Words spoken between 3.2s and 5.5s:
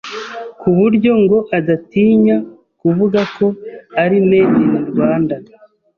ko ari ‘Made in Rwanda